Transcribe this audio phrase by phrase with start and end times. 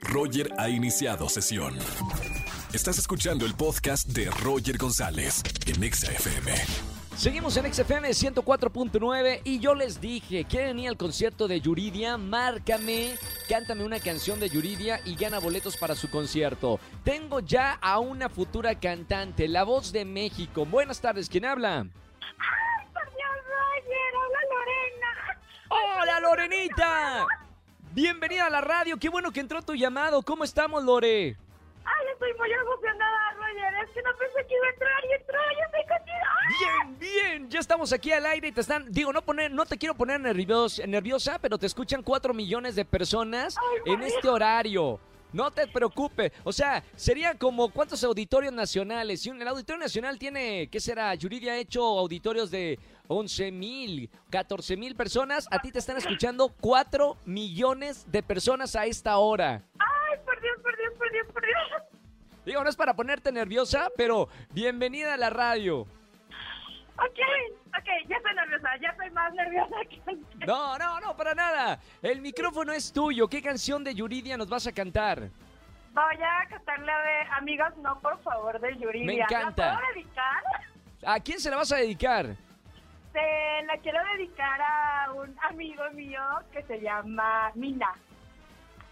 [0.00, 1.76] Roger ha iniciado sesión.
[2.72, 6.52] Estás escuchando el podcast de Roger González en Exa FM.
[7.16, 12.16] Seguimos en XFM 104.9 y yo les dije, ¿quieren ir al concierto de Yuridia?
[12.16, 13.16] Márcame,
[13.48, 16.80] cántame una canción de Yuridia y gana boletos para su concierto.
[17.04, 20.64] Tengo ya a una futura cantante, la voz de México.
[20.64, 21.80] Buenas tardes, ¿quién habla?
[21.80, 24.14] ¡Ay, por Dios, Roger!
[24.16, 25.10] ¡Hola, Lorena!
[25.68, 27.26] ¡Hola, Lorenita!
[27.92, 30.22] Bienvenida a la radio, qué bueno que entró tu llamado.
[30.22, 31.36] ¿Cómo estamos, Lore?
[31.84, 33.74] ¡Ay, estoy muy emocionada, Roger!
[33.84, 36.26] Es que no pensé que iba a entrar y entró y estoy contigo.
[36.60, 39.76] Bien, bien, ya estamos aquí al aire y te están, digo, no poner, no te
[39.76, 45.00] quiero poner nervios- nerviosa, pero te escuchan cuatro millones de personas Ay, en este horario.
[45.32, 49.20] No te preocupes, o sea, sería como cuántos auditorios nacionales.
[49.22, 51.14] Si un- el auditorio nacional tiene, ¿qué será?
[51.14, 55.46] Yuridia ha hecho auditorios de 11 mil, 14 mil personas.
[55.50, 59.62] A ti te están escuchando 4 millones de personas a esta hora.
[59.78, 61.82] ¡Ay, por Dios, por Dios, por Dios, por Dios!
[62.46, 65.80] Digo, no es para ponerte nerviosa, pero bienvenida a la radio.
[67.02, 67.18] Ok,
[67.68, 68.59] ok, ya estoy nerviosa,
[69.20, 70.46] más nerviosa que antes.
[70.46, 71.78] No, no, no, para nada.
[72.02, 73.28] El micrófono es tuyo.
[73.28, 75.28] ¿Qué canción de Yuridia nos vas a cantar?
[75.92, 79.06] Voy a cantarle de Amigos No, por favor, de Yuridia.
[79.06, 79.72] Me encanta.
[79.72, 80.42] ¿La puedo dedicar?
[81.04, 82.36] ¿A quién se la vas a dedicar?
[83.12, 87.92] Se la quiero dedicar a un amigo mío que se llama Mina.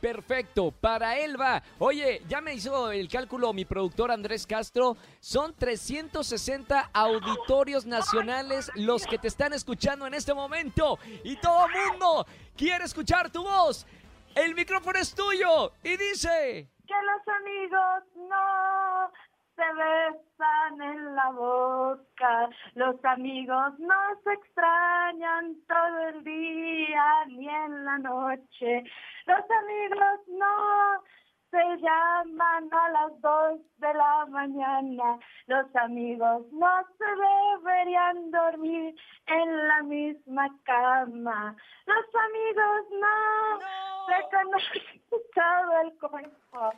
[0.00, 1.62] Perfecto, para él va.
[1.78, 4.96] Oye, ya me hizo el cálculo mi productor Andrés Castro.
[5.20, 10.98] Son 360 auditorios nacionales los que te están escuchando en este momento.
[11.24, 13.86] Y todo el mundo quiere escuchar tu voz.
[14.34, 15.72] El micrófono es tuyo.
[15.82, 16.68] Y dice...
[16.86, 19.10] Que los amigos no
[19.56, 27.84] se besan en la boca, los amigos no se extrañan todo el día ni en
[27.84, 28.84] la noche,
[29.26, 31.02] los amigos no
[31.50, 38.94] se llaman a las dos de la mañana, los amigos no se deberían dormir
[39.26, 43.58] en la misma cama, los amigos no,
[44.06, 45.02] se conocen
[45.34, 46.72] todo el cuerpo.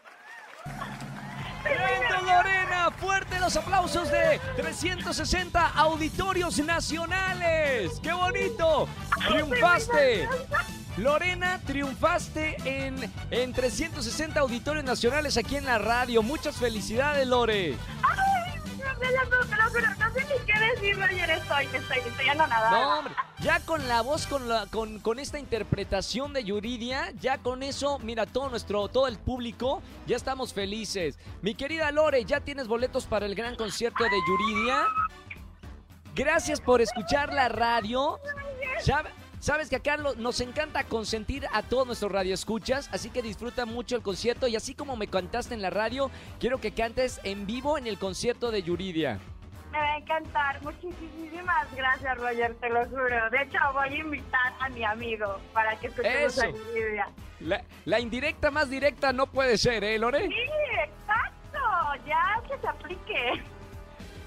[3.00, 7.98] ¡Fuerte los aplausos de 360 auditorios nacionales!
[8.02, 8.86] ¡Qué bonito!
[9.26, 10.28] ¡Triunfaste!
[10.96, 16.22] Lorena, triunfaste en, en 360 auditorios nacionales aquí en la radio.
[16.22, 17.76] Muchas felicidades, Lore.
[19.00, 22.70] No sé ni qué decir, Roger, estoy, estoy, estoy anonadada.
[22.70, 27.38] No, hombre, ya con la voz, con, la, con, con esta interpretación de Yuridia, ya
[27.38, 31.18] con eso, mira, todo nuestro, todo el público, ya estamos felices.
[31.40, 34.86] Mi querida Lore, ¿ya tienes boletos para el gran concierto de Yuridia?
[36.14, 38.18] Gracias por escuchar la radio.
[38.84, 43.64] Sabe- Sabes que acá lo- nos encanta consentir a todos nuestros radioescuchas, así que disfruta
[43.64, 47.46] mucho el concierto y así como me cantaste en la radio, quiero que cantes en
[47.46, 49.18] vivo en el concierto de Yuridia.
[49.72, 53.30] Me va a encantar, muchísimas gracias, Roger, te lo juro.
[53.30, 56.42] De hecho, voy a invitar a mi amigo para que escuchemos Eso.
[56.42, 57.08] a Lidia.
[57.40, 60.26] La, la indirecta más directa no puede ser, ¿eh, Lore?
[60.26, 60.34] Sí,
[60.84, 61.58] exacto,
[62.06, 63.42] ya que se aplique.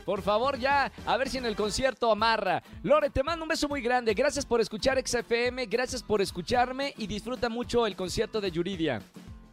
[0.06, 2.62] Por favor, ya, a ver si en el concierto amarra.
[2.84, 4.14] Lore, te mando un beso muy grande.
[4.14, 9.02] Gracias por escuchar XFM, gracias por escucharme y disfruta mucho el concierto de Yuridia.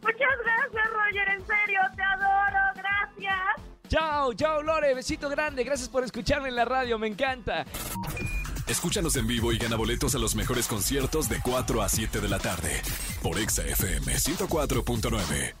[0.01, 3.71] Muchas gracias, Roger, en serio, te adoro, gracias.
[3.87, 5.63] Chao, chao, Lore, besito grande.
[5.63, 7.65] Gracias por escucharme en la radio, me encanta.
[8.67, 12.29] Escúchanos en vivo y gana boletos a los mejores conciertos de 4 a 7 de
[12.29, 12.81] la tarde
[13.21, 15.60] por Exa FM 104.9.